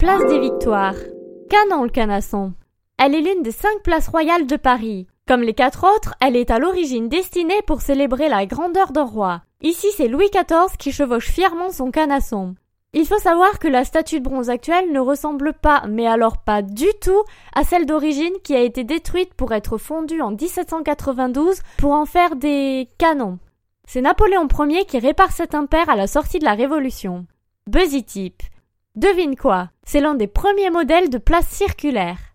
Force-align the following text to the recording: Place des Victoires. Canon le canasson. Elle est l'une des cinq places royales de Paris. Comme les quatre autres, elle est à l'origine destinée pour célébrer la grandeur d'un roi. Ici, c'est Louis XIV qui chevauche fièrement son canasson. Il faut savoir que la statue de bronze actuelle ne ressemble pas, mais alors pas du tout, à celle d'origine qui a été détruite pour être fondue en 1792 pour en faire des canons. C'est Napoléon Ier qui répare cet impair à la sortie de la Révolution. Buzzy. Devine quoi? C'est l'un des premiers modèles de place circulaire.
Place 0.00 0.24
des 0.28 0.40
Victoires. 0.40 0.94
Canon 1.50 1.82
le 1.84 1.90
canasson. 1.90 2.54
Elle 2.96 3.14
est 3.14 3.20
l'une 3.20 3.42
des 3.42 3.50
cinq 3.50 3.82
places 3.84 4.08
royales 4.08 4.46
de 4.46 4.56
Paris. 4.56 5.06
Comme 5.28 5.42
les 5.42 5.52
quatre 5.52 5.84
autres, 5.84 6.14
elle 6.22 6.36
est 6.36 6.50
à 6.50 6.58
l'origine 6.58 7.10
destinée 7.10 7.60
pour 7.66 7.82
célébrer 7.82 8.30
la 8.30 8.46
grandeur 8.46 8.92
d'un 8.92 9.04
roi. 9.04 9.42
Ici, 9.60 9.88
c'est 9.94 10.08
Louis 10.08 10.30
XIV 10.32 10.78
qui 10.78 10.90
chevauche 10.90 11.28
fièrement 11.28 11.70
son 11.70 11.90
canasson. 11.90 12.54
Il 12.94 13.04
faut 13.04 13.18
savoir 13.18 13.58
que 13.58 13.68
la 13.68 13.84
statue 13.84 14.20
de 14.20 14.24
bronze 14.24 14.48
actuelle 14.48 14.90
ne 14.90 15.00
ressemble 15.00 15.52
pas, 15.52 15.84
mais 15.86 16.06
alors 16.06 16.38
pas 16.38 16.62
du 16.62 16.88
tout, 17.02 17.22
à 17.54 17.64
celle 17.64 17.84
d'origine 17.84 18.40
qui 18.42 18.54
a 18.54 18.60
été 18.60 18.84
détruite 18.84 19.34
pour 19.34 19.52
être 19.52 19.76
fondue 19.76 20.22
en 20.22 20.30
1792 20.30 21.58
pour 21.76 21.92
en 21.92 22.06
faire 22.06 22.36
des 22.36 22.88
canons. 22.96 23.38
C'est 23.86 24.00
Napoléon 24.00 24.48
Ier 24.60 24.86
qui 24.86 24.98
répare 24.98 25.32
cet 25.32 25.54
impair 25.54 25.90
à 25.90 25.96
la 25.96 26.06
sortie 26.06 26.38
de 26.38 26.46
la 26.46 26.54
Révolution. 26.54 27.26
Buzzy. 27.66 28.32
Devine 28.96 29.36
quoi? 29.36 29.68
C'est 29.92 29.98
l'un 30.00 30.14
des 30.14 30.28
premiers 30.28 30.70
modèles 30.70 31.10
de 31.10 31.18
place 31.18 31.48
circulaire. 31.48 32.29